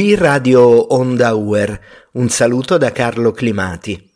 [0.00, 1.78] Qui Radio Onda Uer,
[2.12, 4.10] un saluto da Carlo Climati.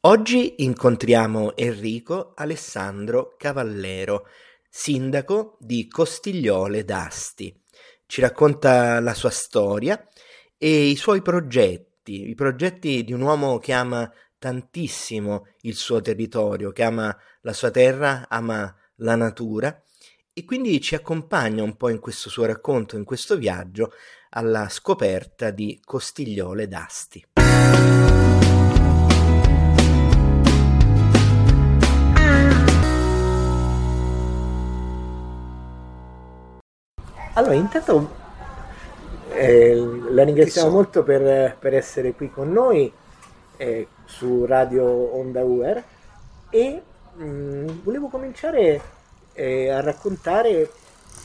[0.00, 4.26] Oggi incontriamo Enrico Alessandro Cavallero,
[4.68, 7.56] sindaco di Costigliole d'Asti.
[8.06, 10.04] Ci racconta la sua storia
[10.58, 16.72] e i suoi progetti, i progetti di un uomo che ama tantissimo il suo territorio,
[16.72, 19.80] che ama la sua terra, ama la natura
[20.40, 23.92] e quindi ci accompagna un po' in questo suo racconto, in questo viaggio
[24.30, 27.26] alla scoperta di Costigliole d'Asti.
[37.34, 38.10] Allora, intanto
[39.32, 39.74] eh,
[40.10, 42.90] la ringraziamo molto per, per, essere qui con noi
[43.58, 45.84] eh, su Radio Onda Uer
[46.48, 46.82] e
[47.14, 48.98] mh, mm, volevo cominciare
[49.32, 50.70] eh, a raccontare,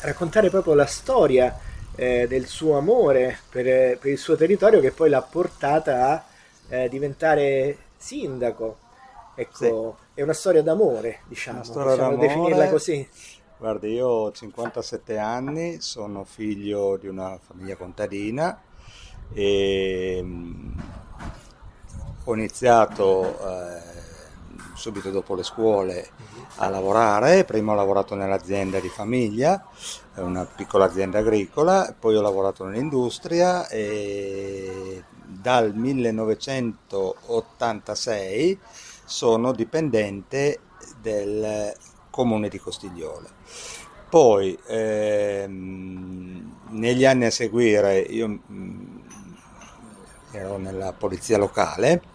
[0.01, 1.59] raccontare proprio la storia
[1.95, 6.23] eh, del suo amore per, per, il suo territorio che poi l'ha portata a
[6.69, 8.77] eh, diventare sindaco.
[9.35, 10.19] Ecco, sì.
[10.19, 12.27] è una storia d'amore, diciamo, storia possiamo d'amore.
[12.27, 13.07] definirla così.
[13.57, 18.61] Guardi, io ho 57 anni, sono figlio di una famiglia contadina
[19.33, 20.77] e mm,
[22.25, 23.81] ho iniziato eh,
[24.75, 26.09] subito dopo le scuole
[26.57, 29.65] a lavorare, prima ho lavorato nell'azienda di famiglia,
[30.15, 38.59] una piccola azienda agricola, poi ho lavorato nell'industria e dal 1986
[39.05, 40.59] sono dipendente
[41.01, 41.73] del
[42.09, 43.29] comune di Costigliole.
[44.09, 48.97] Poi ehm, negli anni a seguire io mm,
[50.31, 52.13] ero nella polizia locale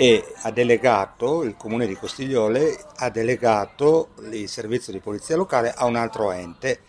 [0.00, 5.84] e ha delegato, il comune di Costigliole ha delegato il servizio di polizia locale a
[5.84, 6.80] un altro ente.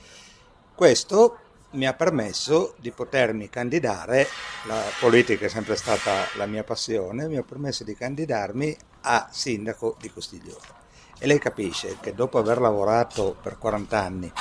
[0.73, 1.37] Questo
[1.71, 4.25] mi ha permesso di potermi candidare,
[4.65, 9.97] la politica è sempre stata la mia passione, mi ha permesso di candidarmi a sindaco
[9.99, 10.79] di Costigliole.
[11.19, 14.31] E lei capisce che dopo aver lavorato per 40 anni,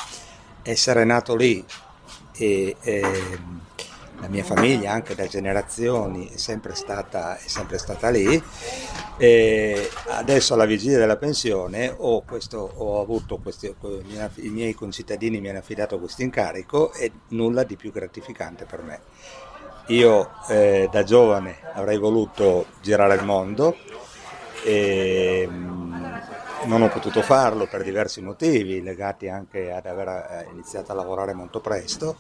[0.63, 1.65] essere nato lì
[2.35, 3.39] e, e
[4.21, 8.43] la mia famiglia anche da generazioni è sempre stata, è sempre stata lì
[9.17, 13.75] e adesso alla vigilia della pensione ho, questo, ho avuto questi,
[14.37, 19.01] i miei concittadini mi hanno affidato questo incarico e nulla di più gratificante per me.
[19.87, 23.77] Io eh, da giovane avrei voluto girare il mondo
[24.63, 25.49] e
[26.65, 31.33] non ho potuto farlo per diversi motivi legati anche ad aver eh, iniziato a lavorare
[31.33, 32.17] molto presto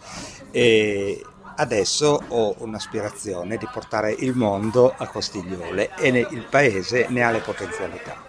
[0.50, 1.22] e
[1.56, 7.40] adesso ho un'aspirazione di portare il mondo a Costigliole e il paese ne ha le
[7.40, 8.28] potenzialità.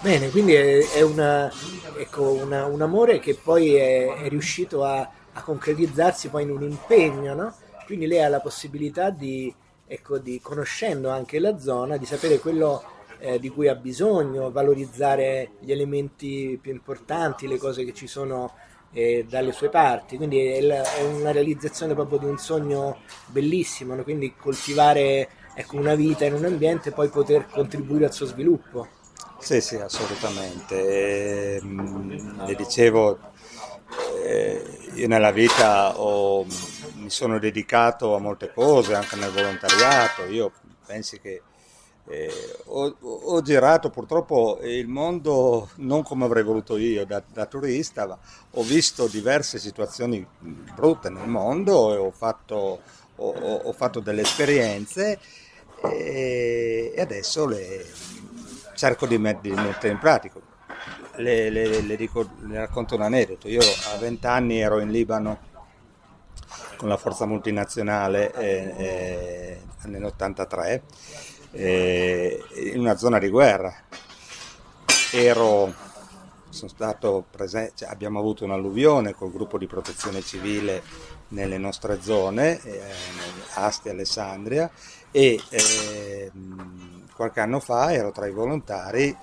[0.00, 1.52] Bene, quindi è, una,
[1.98, 5.00] ecco, una, un amore che poi è, è riuscito a,
[5.32, 7.54] a, concretizzarsi poi in un impegno, no?
[7.84, 9.54] Quindi lei ha la possibilità di,
[9.86, 12.82] ecco, di conoscendo anche la zona, di sapere quello
[13.20, 18.52] eh, di cui ha bisogno, valorizzare gli elementi più importanti, le cose che ci sono
[18.92, 23.94] eh, dalle sue parti, quindi è, la, è, una realizzazione proprio di un sogno bellissimo,
[23.94, 24.02] no?
[24.02, 28.88] quindi coltivare ecco, una vita in un ambiente e poi poter contribuire al suo sviluppo.
[29.38, 31.56] Sì, sì, assolutamente.
[31.56, 33.18] E, mh, le dicevo,
[34.24, 36.44] eh, io nella vita ho,
[36.94, 40.52] mi sono dedicato a molte cose, anche nel volontariato, io
[40.84, 41.42] pensi che
[42.06, 42.32] eh,
[42.66, 48.18] ho, ho, girato purtroppo il mondo non come avrei voluto io da, da, turista, ma
[48.52, 50.26] ho visto diverse situazioni
[50.74, 52.80] brutte nel mondo e ho fatto,
[53.16, 55.18] ho, ho fatto delle esperienze
[55.82, 57.86] e, e adesso le,
[58.74, 60.40] cerco di, met, di, mettere in pratica.
[61.16, 63.46] Le, le, le, dico, le racconto un aneddoto.
[63.46, 65.48] Io a 20 anni ero in Libano
[66.76, 70.80] con la forza multinazionale eh, eh, nell'83
[71.52, 73.74] eh, in una zona di guerra.
[75.12, 75.74] Ero,
[76.48, 80.82] sono stato presente, cioè abbiamo avuto un'alluvione col gruppo di protezione civile
[81.28, 82.80] nelle nostre zone, eh,
[83.54, 84.70] Asti e Alessandria,
[85.10, 86.30] e eh,
[87.14, 89.16] qualche anno fa ero tra i volontari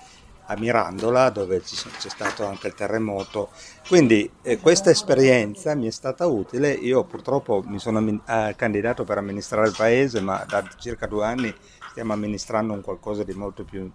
[0.50, 3.50] a Mirandola dove c'è stato anche il terremoto.
[3.86, 9.18] Quindi eh, questa esperienza mi è stata utile, io purtroppo mi sono eh, candidato per
[9.18, 11.54] amministrare il paese, ma da circa due anni
[11.98, 13.90] stiamo amministrando un qualcosa di molto più,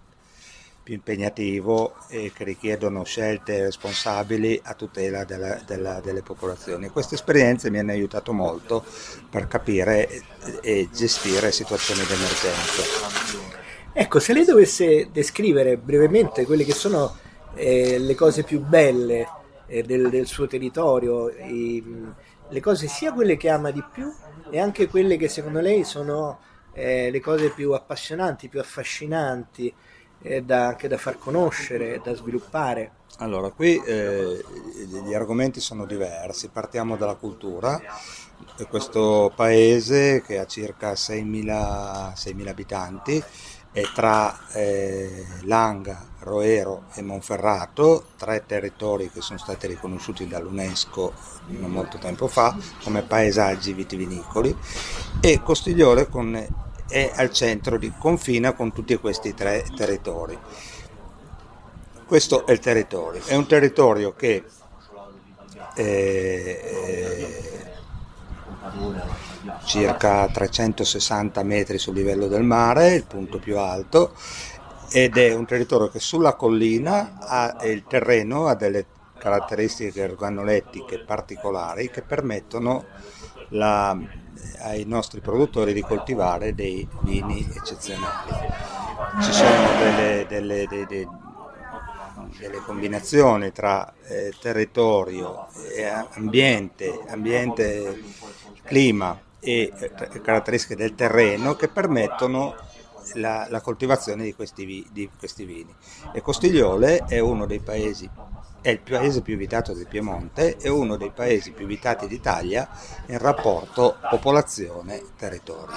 [0.82, 6.90] più impegnativo e che richiedono scelte responsabili a tutela della, della, delle popolazioni.
[6.90, 8.84] Queste esperienze mi hanno aiutato molto
[9.30, 10.22] per capire
[10.60, 12.82] e gestire situazioni di emergenza.
[13.94, 17.16] Ecco, se lei dovesse descrivere brevemente quelle che sono
[17.54, 19.26] eh, le cose più belle
[19.66, 21.82] eh, del, del, suo territorio, i,
[22.50, 24.12] le cose sia quelle che ama di più
[24.50, 29.72] e anche quelle che secondo lei sono eh, le cose più appassionanti, più affascinanti,
[30.22, 33.02] eh, da, anche da far conoscere, da sviluppare.
[33.18, 34.44] Allora, qui eh,
[35.06, 37.80] gli argomenti sono diversi, partiamo dalla cultura.
[38.68, 43.24] Questo paese che ha circa 6.000, 6.000 abitanti
[43.74, 51.12] è tra eh, Langa, Roero e Monferrato, tre territori che sono stati riconosciuti dall'UNESCO
[51.48, 54.56] non molto tempo fa come paesaggi vitivinicoli
[55.20, 56.34] e Costigliole con,
[56.88, 60.38] è al centro di confina con tutti questi tre territori.
[62.06, 64.44] Questo è il territorio, è un territorio che
[65.74, 67.72] eh,
[69.64, 74.14] circa 360 metri sul livello del mare, il punto più alto,
[74.90, 78.86] ed è un territorio che sulla collina ha il terreno ha delle
[79.18, 82.84] caratteristiche organolettiche particolari che permettono
[83.50, 83.96] la,
[84.60, 88.32] ai nostri produttori di coltivare dei vini eccezionali.
[89.22, 91.08] Ci sono delle, delle, delle,
[92.38, 98.02] delle combinazioni tra eh, territorio e ambiente, ambiente,
[98.62, 102.56] clima e eh, caratteristiche del terreno che permettono
[103.14, 105.72] la, la coltivazione di questi, vi, di questi, vini.
[106.12, 108.08] E Costigliole è uno dei paesi,
[108.62, 112.68] è il paese più abitato del Piemonte, è uno dei paesi più abitati d'Italia
[113.06, 115.76] in rapporto popolazione-territorio.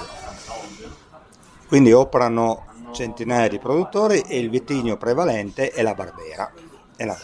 [1.68, 6.50] Quindi operano centinaia di produttori e il vitigno prevalente è la Barbera.
[6.96, 7.16] È la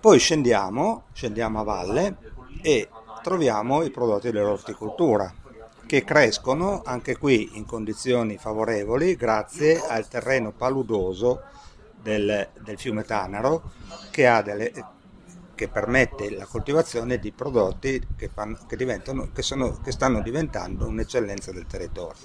[0.00, 2.16] Poi scendiamo, scendiamo a valle
[2.60, 2.88] e
[3.22, 5.32] troviamo i prodotti dell'orticoltura
[5.92, 11.42] che crescono anche qui in condizioni favorevoli grazie al terreno paludoso
[12.00, 13.72] del, del fiume Tanaro
[14.10, 14.72] che, delle,
[15.54, 19.02] che, permette la coltivazione di prodotti che, fanno, che,
[19.34, 22.22] che, sono, stanno diventando un'eccellenza del territorio.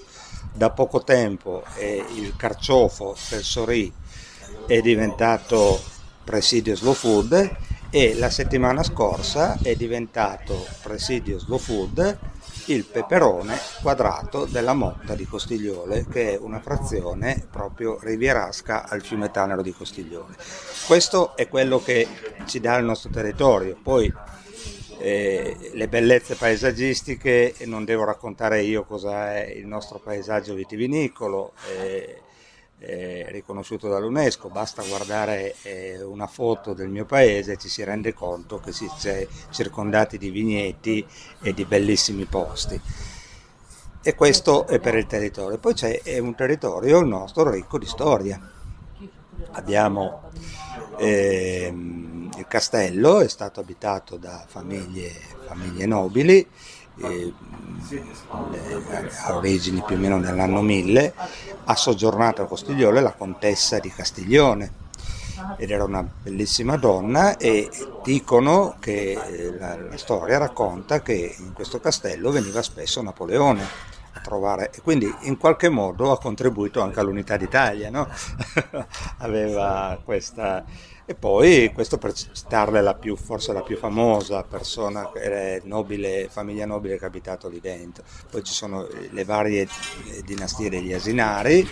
[0.53, 3.93] Da poco tempo eh, il carciofo del Sorì
[4.65, 5.77] è diventato
[6.23, 7.55] presidio slow food
[7.89, 12.35] e la settimana scorsa è diventato presidio slow food
[12.67, 19.31] il peperone quadrato della Motta di Costigliole, che è una frazione proprio rivierasca al fiume
[19.31, 20.35] Tanaro di Costigliole.
[20.85, 22.07] Questo è quello che
[22.45, 23.77] ci dà il nostro territorio.
[23.81, 24.11] Poi
[24.99, 31.53] eh, le bellezze paesaggistiche, non devo raccontare io cosa è il nostro paesaggio vitivinicolo.
[31.77, 32.21] Eh,
[32.79, 38.13] eh, riconosciuto dall'UNESCO, basta guardare eh, una foto del mio paese e ci si rende
[38.13, 41.05] conto che si è circondati di vigneti
[41.41, 42.79] e di bellissimi posti.
[44.01, 45.57] E questo è per il territorio.
[45.57, 48.39] Poi c'è un territorio, il nostro, ricco di storia.
[49.51, 50.29] Abbiamo
[50.97, 55.11] ehm, il castello, è stato abitato da famiglie,
[55.45, 56.47] famiglie nobili,
[56.99, 57.33] eh,
[59.25, 61.13] a origini più o meno nell'anno 1000,
[61.65, 64.85] ha soggiornato a Costigliole la contessa di Castiglione.
[65.57, 67.69] Ed era una bellissima donna e
[68.03, 73.61] dicono che eh, la, la, storia racconta che in questo castello veniva spesso Napoleone
[74.13, 74.71] a trovare.
[74.73, 78.07] E quindi in qualche modo ha contribuito anche all'unità d'Italia, no?
[79.19, 80.65] aveva questa
[81.09, 85.09] e poi, questo per citarle la più, forse la più famosa persona,
[85.63, 88.03] nobile, famiglia nobile che è abitato lì dentro.
[88.29, 91.65] Poi ci sono le varie eh, dinastie degli Asinari,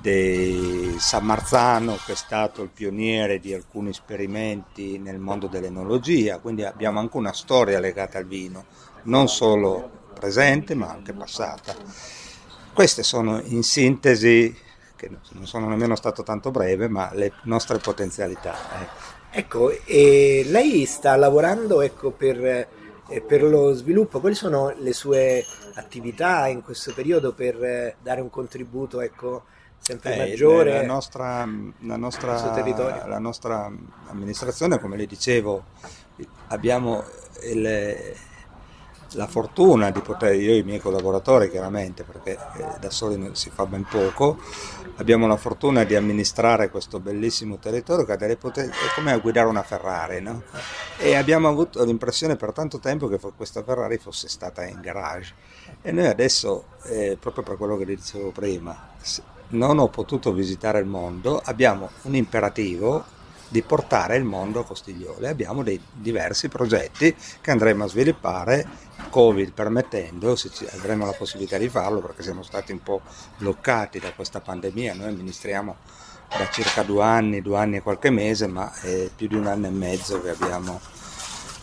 [0.00, 6.64] di San Marzano che è stato il pioniere di alcuni esperimenti nel mondo dell'enologia, quindi
[6.64, 8.64] abbiamo anche una storia legata al vino,
[9.02, 11.74] non solo presente ma anche passata.
[12.72, 14.64] Queste sono in sintesi
[14.96, 18.54] che non sono nemmeno stato tanto breve, ma le nostre potenzialità.
[18.80, 19.14] Eh.
[19.38, 25.44] Ecco, e lei sta lavorando ecco, per, eh, per, lo sviluppo, quali sono le sue
[25.74, 29.44] attività in questo periodo per eh, dare un contributo ecco,
[29.78, 31.46] sempre eh, maggiore la nostra,
[31.80, 33.70] la, nostra, la nostra
[34.06, 35.64] amministrazione, come le dicevo,
[36.48, 37.04] abbiamo
[37.44, 38.14] il,
[39.16, 43.50] la fortuna di poter, io e i miei collaboratori chiaramente, perché eh, da soli si
[43.50, 44.38] fa ben poco,
[44.96, 48.38] abbiamo la fortuna di amministrare questo bellissimo territorio che è
[48.94, 50.42] come a guidare una Ferrari, no?
[50.98, 55.34] E abbiamo avuto l'impressione per tanto tempo che questa Ferrari fosse stata in garage.
[55.82, 58.94] E noi adesso, eh, proprio per quello che dicevo prima,
[59.48, 63.14] non ho potuto visitare il mondo, abbiamo un imperativo
[63.48, 65.28] di portare il mondo a Costigliole.
[65.28, 68.66] Abbiamo dei diversi progetti che andremo a sviluppare,
[69.10, 73.00] Covid permettendo, se avremo la possibilità di farlo perché siamo stati un po'
[73.38, 75.76] bloccati da questa pandemia, noi amministriamo
[76.28, 79.66] da circa due anni, due anni e qualche mese, ma è più di un anno
[79.66, 80.80] e mezzo che abbiamo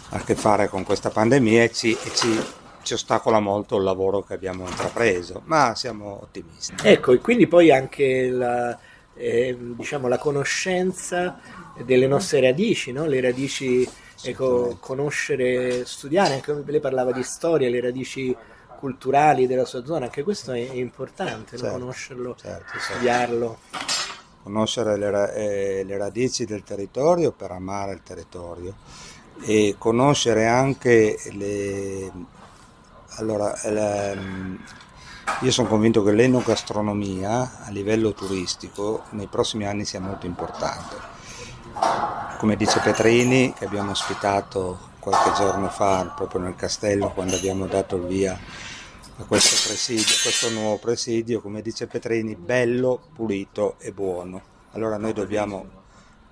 [0.09, 4.21] a che fare con questa pandemia e ci, e ci ci ostacola molto il lavoro
[4.21, 6.75] che abbiamo intrapreso, ma siamo ottimisti.
[6.83, 8.77] Ecco, e quindi poi anche la,
[9.15, 11.39] eh, diciamo, la conoscenza
[11.84, 13.06] delle nostre radici, no?
[13.06, 13.88] le radici,
[14.22, 18.36] ecco, conoscere, studiare, anche lei parlava di storia, le radici
[18.77, 21.80] culturali della sua zona, anche questo è, importante, certo, no?
[21.80, 23.58] conoscerlo, certo, studiarlo.
[23.72, 24.01] Certo.
[24.44, 28.75] Conoscere le, eh, le radici del territorio per amare il territorio
[29.42, 32.12] e conoscere anche le...
[33.15, 34.13] Allora, la,
[35.39, 41.12] io sono convinto che l'enogastronomia a livello turistico nei prossimi anni sia molto importante.
[42.38, 47.96] Come dice Petrini, che abbiamo ospitato qualche giorno fa proprio nel castello quando abbiamo dato
[47.96, 48.38] il via
[49.18, 54.42] a questo, presidio, questo nuovo presidio, come dice Petrini, bello, pulito e buono.
[54.72, 55.82] Allora noi dobbiamo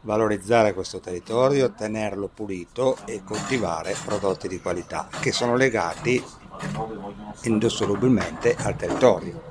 [0.02, 6.24] valorizzare questo territorio, tenerlo pulito e coltivare prodotti di qualità che sono legati
[7.44, 9.51] indissolubilmente al territorio.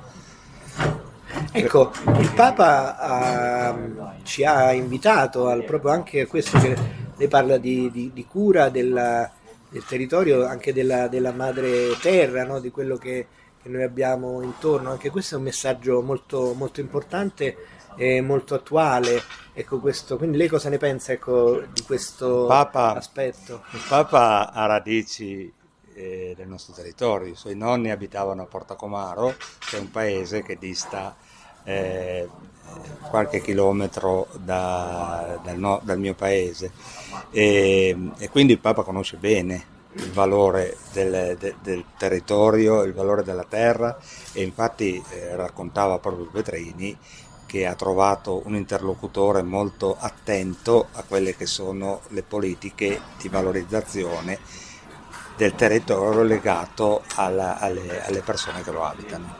[1.51, 6.75] Ecco, il Papa ha, ci ha invitato al, proprio anche a questo che
[7.17, 9.29] lei parla di, di, di cura della,
[9.69, 12.59] del territorio, anche della, della madre terra, no?
[12.59, 13.27] di quello che,
[13.61, 14.91] che, noi abbiamo intorno.
[14.91, 17.57] Anche questo è un messaggio molto, molto importante
[17.95, 19.21] e molto attuale.
[19.53, 23.63] Ecco questo, quindi lei cosa ne pensa ecco, di questo Papa, aspetto?
[23.71, 25.51] Il Papa ha radici
[26.01, 27.31] eh, del nostro territorio.
[27.31, 31.15] I suoi nonni abitavano a Portacomaro, che è un paese che dista
[31.63, 32.27] eh,
[33.09, 36.71] qualche chilometro da, dal, no, dal, mio paese
[37.29, 43.23] e, e, quindi il Papa conosce bene il valore del, de, del, territorio, il valore
[43.23, 43.99] della terra
[44.31, 46.97] e infatti eh, raccontava proprio Petrini
[47.45, 54.39] che ha trovato un interlocutore molto attento a quelle che sono le politiche di valorizzazione
[55.41, 59.35] del territorio legato alla, alle, alle, persone che lo abitano.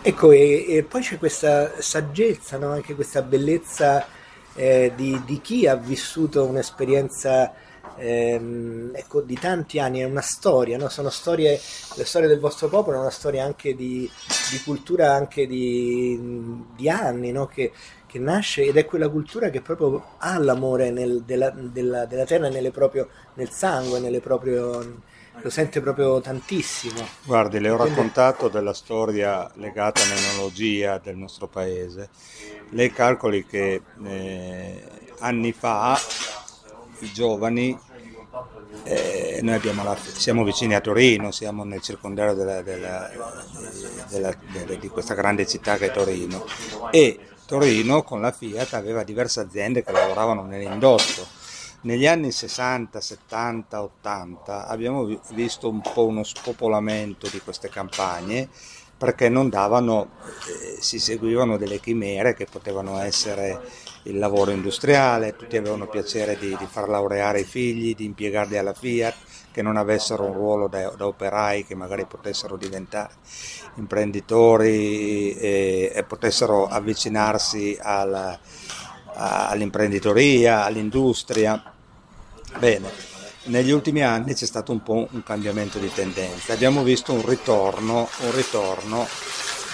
[0.00, 2.70] Ecco, e, e poi c'è questa saggezza, no?
[2.70, 4.06] anche questa bellezza
[4.54, 7.52] eh, di, di, chi ha vissuto un'esperienza
[7.96, 10.88] ehm, ecco, di tanti anni, è una storia, no?
[10.88, 11.58] sono storie,
[11.96, 14.08] le storie del vostro popolo, è una storia anche di,
[14.52, 17.46] di cultura, anche di, di anni, no?
[17.48, 17.72] che,
[18.06, 22.48] che, nasce ed è quella cultura che proprio ha l'amore nel, della, della, della, terra
[22.48, 25.02] nelle proprio, nel sangue, nelle proprio
[25.40, 27.06] lo sente proprio tantissimo.
[27.24, 32.08] Guardi, le ho raccontato della storia legata all'enologia del nostro paese.
[32.70, 34.82] Lei calcoli che eh,
[35.18, 35.98] anni fa
[37.00, 37.78] i giovani,
[38.84, 43.10] eh, noi la, siamo vicini a Torino, siamo nel circondario della, della,
[44.08, 44.34] della,
[44.78, 46.44] di questa grande città che è Torino
[46.90, 51.42] e Torino con la Fiat aveva diverse aziende che lavoravano nell'indotto
[51.84, 58.48] negli anni 60, 70, 80 abbiamo visto un po' uno spopolamento di queste campagne
[58.96, 60.12] perché non davano,
[60.48, 63.60] eh, si seguivano delle chimere che potevano essere
[64.04, 68.72] il lavoro industriale, tutti avevano piacere di, di far laureare i figli, di impiegarli alla
[68.72, 69.14] Fiat,
[69.50, 73.12] che non avessero un ruolo da, da operai, che magari potessero diventare
[73.74, 78.38] imprenditori e, e potessero avvicinarsi alla,
[79.14, 81.73] all'imprenditoria, all'industria.
[82.58, 82.90] Bene,
[83.44, 88.08] negli ultimi anni c'è stato un po' un cambiamento di tendenza, abbiamo visto un ritorno,
[88.20, 89.06] un ritorno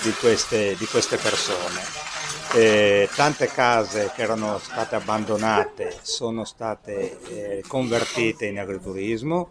[0.02, 2.08] di, queste, di queste persone.
[2.52, 9.50] Eh, tante case che erano state abbandonate sono state eh, convertite in agriturismo,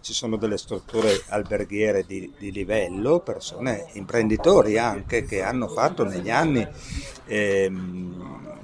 [0.00, 6.30] ci sono delle strutture alberghiere di, di, livello, persone, imprenditori anche che hanno fatto negli
[6.30, 6.66] anni
[7.26, 8.59] ehm,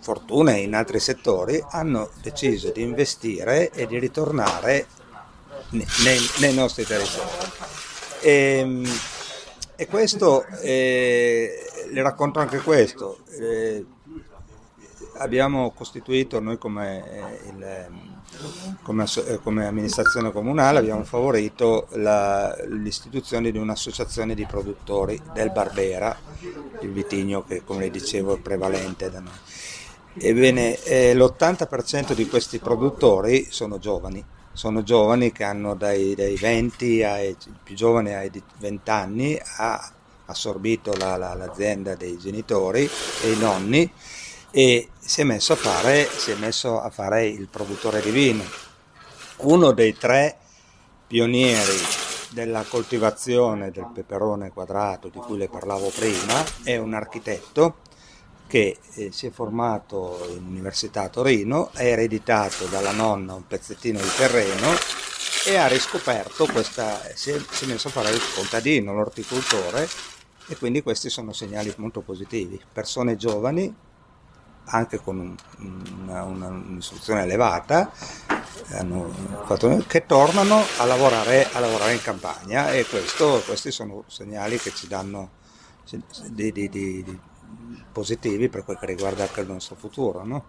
[0.00, 4.86] fortune in altri settori, hanno deciso di investire e di ritornare
[5.70, 7.28] nei, nei nostri territori.
[8.20, 8.88] E, ehm,
[9.76, 13.84] e questo, eh, le racconto anche questo, eh,
[15.20, 17.86] abbiamo costituito noi come, eh, il,
[18.82, 26.14] come, eh, come, amministrazione comunale, abbiamo favorito la, l'istituzione di un'associazione di produttori del Barbera,
[26.80, 29.38] il vitigno che come le dicevo è prevalente da noi.
[30.12, 37.02] Ebbene, eh, l'80% di questi produttori sono giovani, sono giovani che hanno dai, dai 20
[37.04, 39.92] ai più giovane ai 20 anni, ha
[40.26, 42.88] assorbito la, la, l'azienda dei genitori
[43.22, 43.90] e i nonni
[44.50, 48.42] e si è messo a fare, si è messo a fare il produttore di vino.
[49.38, 50.38] Uno dei tre
[51.06, 51.78] pionieri
[52.30, 57.76] della coltivazione del peperone quadrato di cui le parlavo prima è un architetto
[58.50, 64.00] che eh, si è formato in Università a Torino, ha ereditato dalla nonna un pezzettino
[64.00, 64.66] di terreno
[65.46, 69.88] e ha riscoperto questa, si è, si è messo a fare il contadino, l'orticoltore
[70.48, 72.60] e quindi questi sono segnali molto positivi.
[72.72, 73.72] Persone giovani,
[74.64, 75.36] anche con un,
[76.02, 77.88] una, una, un'istruzione elevata,
[79.44, 84.74] fatto, che tornano a lavorare, a lavorare, in campagna e questo, questi sono segnali che
[84.74, 85.38] ci danno
[86.30, 87.20] di, di, di,
[87.92, 90.24] positivi per quel che riguarda anche il nostro futuro.
[90.24, 90.44] No?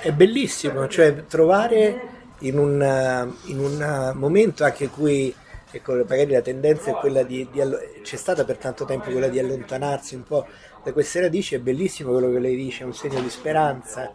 [0.00, 5.34] È bellissimo, cioè trovare in un, in un momento anche cui
[5.70, 7.60] ecco, magari la tendenza è quella di, di,
[8.02, 10.46] c'è stata per tanto tempo quella di allontanarsi un po'
[10.82, 14.12] da queste radici, è bellissimo quello che lei dice, è un segno di speranza.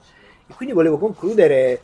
[0.47, 1.81] E quindi volevo concludere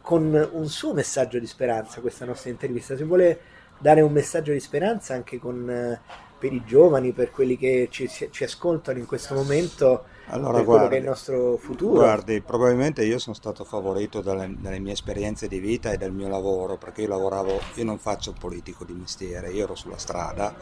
[0.00, 2.96] con un suo messaggio di speranza questa nostra intervista.
[2.96, 3.40] Se vuole
[3.80, 5.98] dare un messaggio di speranza anche con,
[6.38, 10.64] per i giovani, per quelli che ci, ci ascoltano in questo momento, allora, per guardi,
[10.64, 12.00] quello che è il nostro futuro.
[12.00, 16.28] Guardi, probabilmente io sono stato favorito dalle, dalle, mie esperienze di vita e dal mio
[16.28, 20.54] lavoro, perché io lavoravo, io non faccio politico di mestiere, io ero sulla strada,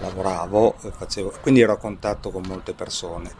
[0.00, 3.30] lavoravo, facevo, quindi ero a contatto con molte persone.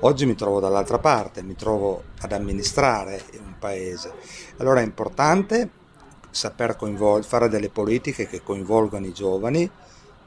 [0.00, 4.12] Oggi mi trovo dall'altra parte, mi trovo ad amministrare un paese.
[4.58, 5.78] Allora è importante
[6.30, 9.70] saper coinvol- fare delle politiche che coinvolgano i giovani,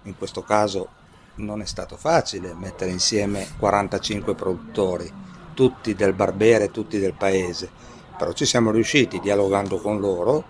[0.03, 1.01] in questo caso
[1.35, 5.11] non è stato facile mettere insieme 45 produttori,
[5.53, 7.69] tutti del Barbere, tutti del paese,
[8.17, 10.45] però ci siamo riusciti dialogando con loro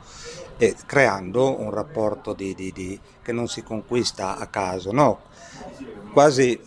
[0.57, 5.22] e creando un rapporto di, di, di, che non si conquista a caso, no,
[6.12, 6.60] quasi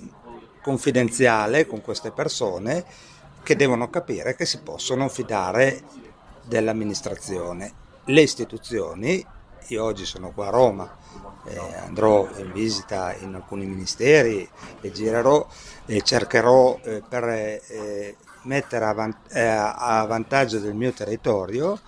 [0.62, 2.84] confidenziale con queste persone
[3.42, 5.82] che devono capire che si possono fidare
[6.44, 7.84] dell'amministrazione.
[8.08, 9.24] Le istituzioni,
[9.68, 10.96] io oggi sono qua a Roma,
[11.44, 14.48] eh, andrò in visita in alcuni ministeri
[14.80, 15.44] e girerò
[15.86, 21.80] e cercherò eh, per eh, mettere a, van- eh, a, vantaggio del mio territorio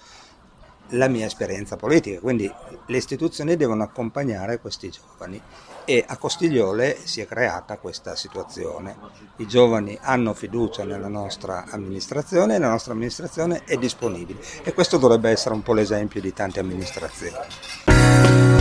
[0.91, 2.51] la mia esperienza politica, quindi
[2.87, 5.41] le istituzioni devono accompagnare questi giovani
[5.85, 8.95] e a Costigliole si è creata questa situazione.
[9.37, 14.99] I giovani hanno fiducia nella nostra amministrazione e la nostra amministrazione è disponibile e questo
[14.99, 18.58] dovrebbe essere un po' l'esempio di tante amministrazioni.